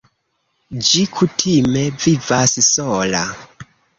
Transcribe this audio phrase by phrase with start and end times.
[0.87, 3.23] Ĝi kutime vivas sola.